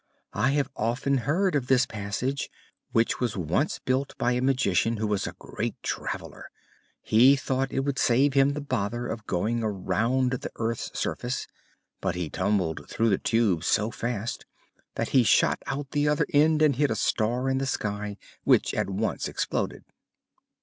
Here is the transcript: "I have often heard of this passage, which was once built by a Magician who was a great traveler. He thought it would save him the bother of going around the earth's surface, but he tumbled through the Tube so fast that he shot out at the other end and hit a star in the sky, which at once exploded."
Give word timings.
"I 0.33 0.53
have 0.53 0.71
often 0.75 1.19
heard 1.29 1.53
of 1.53 1.67
this 1.67 1.85
passage, 1.85 2.49
which 2.91 3.19
was 3.19 3.37
once 3.37 3.77
built 3.77 4.15
by 4.17 4.31
a 4.31 4.41
Magician 4.41 4.97
who 4.97 5.05
was 5.05 5.27
a 5.27 5.35
great 5.37 5.75
traveler. 5.83 6.49
He 7.03 7.35
thought 7.35 7.71
it 7.71 7.81
would 7.81 7.99
save 7.99 8.33
him 8.33 8.53
the 8.53 8.61
bother 8.61 9.05
of 9.05 9.27
going 9.27 9.61
around 9.61 10.31
the 10.31 10.49
earth's 10.55 10.97
surface, 10.99 11.45
but 12.01 12.15
he 12.15 12.31
tumbled 12.31 12.89
through 12.89 13.09
the 13.11 13.19
Tube 13.19 13.63
so 13.63 13.91
fast 13.91 14.47
that 14.95 15.09
he 15.09 15.21
shot 15.21 15.61
out 15.67 15.81
at 15.81 15.91
the 15.91 16.07
other 16.07 16.25
end 16.33 16.63
and 16.63 16.77
hit 16.77 16.89
a 16.89 16.95
star 16.95 17.47
in 17.47 17.59
the 17.59 17.67
sky, 17.67 18.17
which 18.43 18.73
at 18.73 18.89
once 18.89 19.27
exploded." 19.27 19.85